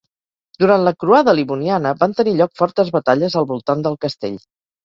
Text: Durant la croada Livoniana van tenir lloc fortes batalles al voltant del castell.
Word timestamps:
Durant 0.63 0.85
la 0.87 0.93
croada 1.03 1.35
Livoniana 1.41 1.93
van 2.01 2.17
tenir 2.21 2.35
lloc 2.39 2.57
fortes 2.63 2.93
batalles 2.99 3.39
al 3.43 3.49
voltant 3.55 3.89
del 3.91 4.01
castell. 4.09 4.43